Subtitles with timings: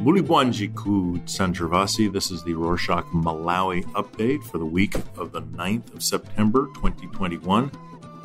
[0.00, 2.10] Mulibwanjiku Sanjarvasi.
[2.10, 7.70] This is the Rorshok Malawi update for the week of the 9th of September 2021.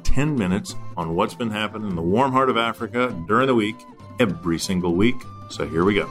[0.03, 3.75] 10 minutes on what's been happening in the warm heart of Africa during the week,
[4.21, 5.17] every single week.
[5.49, 6.05] So here we go.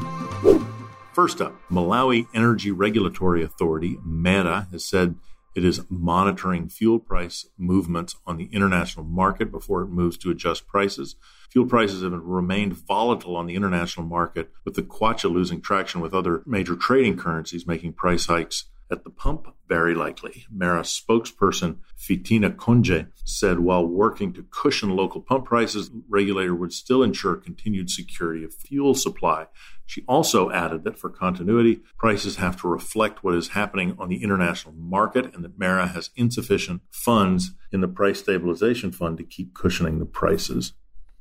[1.15, 5.17] First up, Malawi Energy Regulatory Authority, MERA, has said
[5.55, 10.67] it is monitoring fuel price movements on the international market before it moves to adjust
[10.67, 11.17] prices.
[11.51, 16.13] Fuel prices have remained volatile on the international market, with the kwacha losing traction with
[16.13, 20.45] other major trading currencies, making price hikes at the pump very likely.
[20.51, 26.73] MERA spokesperson Fitina Khonje said while working to cushion local pump prices, the regulator would
[26.73, 29.47] still ensure continued security of fuel supply.
[29.87, 34.23] She also added that for continuity, prices have to reflect what is happening on the
[34.23, 39.55] international market and that MERA has insufficient funds in the price stabilization fund to keep
[39.55, 40.73] cushioning the prices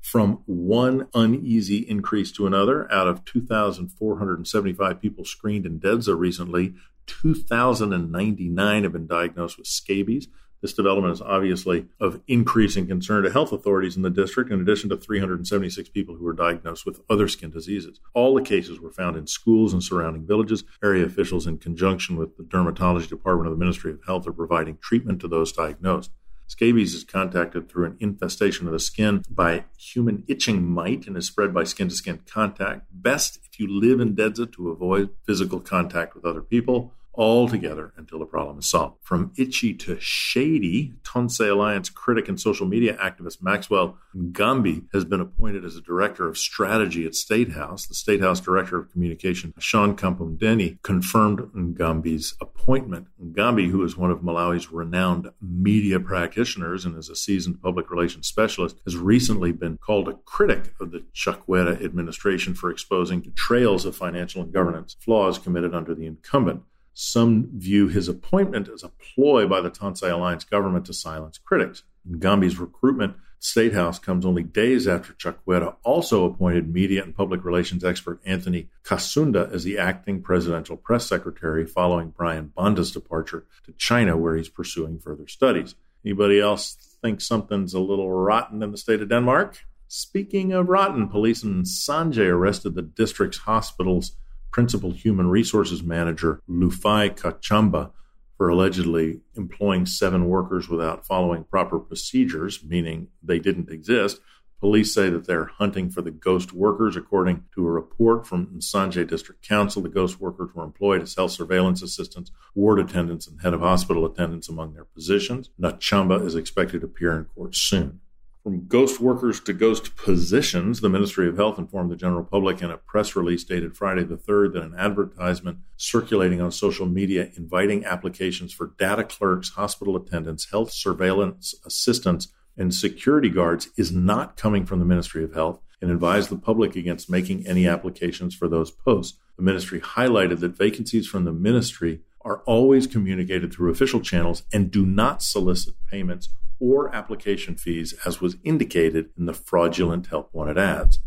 [0.03, 2.92] from one uneasy increase to another.
[2.92, 6.75] Out of 2,475 people screened in DEDZA recently,
[7.08, 10.28] 2,099 have been diagnosed with scabies.
[10.64, 14.90] This development is obviously of increasing concern to health authorities in the district, in addition
[14.92, 18.00] to 376 people who were diagnosed with other skin diseases.
[18.14, 20.64] All the cases were found in schools and surrounding villages.
[20.82, 24.78] Area officials, in conjunction with the dermatology department of the Ministry of Health, are providing
[24.78, 26.12] treatment to those diagnosed.
[26.54, 31.26] Scabies is contacted through an infestation of the skin by human itching mite and is
[31.26, 32.86] spread by skin to skin contact.
[32.92, 37.94] Best if you live in DEDZA to avoid physical contact with other people all together
[37.95, 38.97] until the problem is solved.
[39.02, 45.22] From itchy to shady, Tonse Alliance critic and social media activist Maxwell Ngambi has been
[45.22, 47.86] appointed as a director of strategy at State House.
[47.86, 53.08] The State House director of communication, Sean Kampondeni, confirmed Ngambi's appointment.
[53.23, 58.27] Ngambi, who is one of Malawi's renowned media practitioners and is a seasoned public relations
[58.27, 63.95] specialist, has recently been called a critic of the Chakwera administration for exposing trails of
[63.95, 66.64] financial and governance flaws committed under the incumbent.
[66.93, 71.83] Some view his appointment as a ploy by the Tonse Alliance government to silence critics.
[72.08, 77.83] Ngambi's recruitment State House comes only days after Chakwera also appointed media and public relations
[77.83, 84.15] expert Anthony Kasunda as the acting presidential press secretary following Brian Banda's departure to China,
[84.15, 85.76] where he's pursuing further studies.
[86.05, 89.65] Anybody else think something's a little rotten in the state of Denmark?
[89.89, 94.15] Speaking of rotten, police in Nsanje arrested the district's hospital's
[94.53, 97.91] principal human resources manager, Lufai Kachamba,
[98.37, 104.21] for allegedly employing seven workers without following proper procedures, meaning they didn't exist.
[104.59, 106.95] Police say that they're hunting for the ghost workers.
[106.95, 111.31] According to a report from Nsanje District Council, the ghost workers were employed as health
[111.31, 115.49] surveillance assistants, ward attendants, and head of hospital attendants among their positions.
[115.59, 117.99] Nachamba is expected to appear in court soon.
[118.43, 122.70] From ghost workers to ghost positions, the Ministry of Health informed the general public in
[122.70, 127.86] a press release dated Friday the 3rd that an advertisement circulating on social media inviting
[127.86, 134.65] applications for data clerks, hospital attendants, health surveillance assistants, and security guards is not coming
[134.65, 138.71] from the Ministry of Health and advised the public against making any applications for those
[138.71, 139.18] posts.
[139.38, 144.69] The ministry highlighted that vacancies from the ministry are always communicated through official channels and
[144.69, 146.27] do not solicit payments
[146.63, 151.00] or application fees, as was indicated in the fraudulent help wanted ads.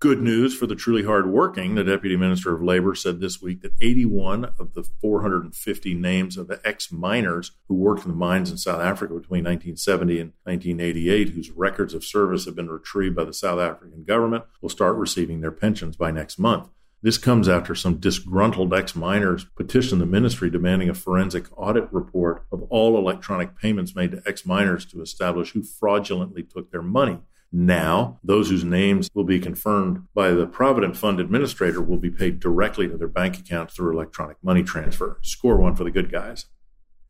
[0.00, 1.76] Good news for the truly hardworking.
[1.76, 6.46] The Deputy Minister of Labor said this week that 81 of the 450 names of
[6.48, 11.30] the ex miners who worked in the mines in South Africa between 1970 and 1988,
[11.30, 15.40] whose records of service have been retrieved by the South African government, will start receiving
[15.40, 16.68] their pensions by next month.
[17.04, 22.44] This comes after some disgruntled ex miners petitioned the ministry demanding a forensic audit report
[22.52, 27.18] of all electronic payments made to ex miners to establish who fraudulently took their money.
[27.50, 32.38] Now, those whose names will be confirmed by the Provident Fund administrator will be paid
[32.38, 35.18] directly to their bank accounts through electronic money transfer.
[35.22, 36.46] Score one for the good guys.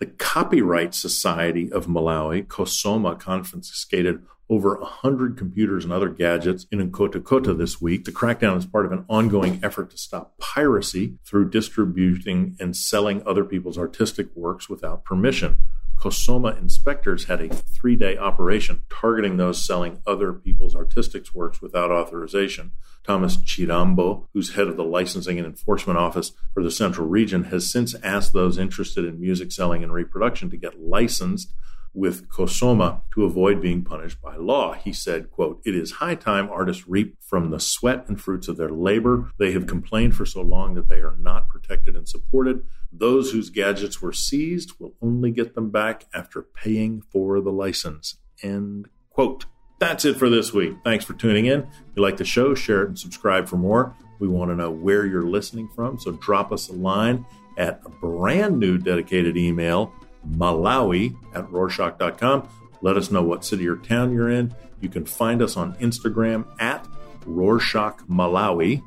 [0.00, 7.56] The Copyright Society of Malawi, COSOMA, confiscated over 100 computers and other gadgets in Nkhotakota
[7.56, 8.05] this week.
[8.05, 13.22] The crackdown is part of an ongoing effort to stop piracy through distributing and selling
[13.26, 15.58] other people's artistic works without permission.
[16.02, 21.93] COSOMA inspectors had a three day operation targeting those selling other people's artistic works without
[21.93, 22.72] authorization.
[23.05, 27.70] Thomas Chirambo, who's head of the licensing and enforcement office for the central region, has
[27.70, 31.52] since asked those interested in music selling and reproduction to get licensed
[31.94, 34.72] with COSOMA to avoid being punished by law.
[34.74, 38.56] He said, quote, It is high time artists reap from the sweat and fruits of
[38.56, 39.30] their labor.
[39.38, 42.64] They have complained for so long that they are not protected and supported.
[42.92, 48.16] Those whose gadgets were seized will only get them back after paying for the license.
[48.42, 49.46] End quote.
[49.78, 50.76] That's it for this week.
[50.84, 51.62] Thanks for tuning in.
[51.62, 53.96] If you like the show, share it and subscribe for more.
[54.20, 55.98] We want to know where you're listening from.
[55.98, 57.26] So drop us a line
[57.58, 59.92] at a brand new dedicated email,
[60.28, 62.48] malawi at rorshok.com.
[62.80, 64.54] Let us know what city or town you're in.
[64.80, 66.86] You can find us on Instagram at
[67.26, 68.82] Rorshok Malawi.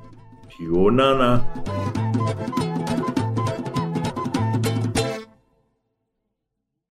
[0.49, 1.43] Pionana.